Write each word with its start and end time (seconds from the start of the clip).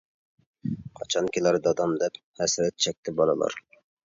قاچان 0.99 1.29
كېلەر 1.35 1.57
دادام 1.67 1.93
دەپ، 2.05 2.19
ھەسرەت 2.41 2.79
چەكتى 2.89 3.15
بالىلار. 3.23 3.61